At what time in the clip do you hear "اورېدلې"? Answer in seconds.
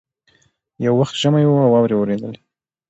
1.97-2.39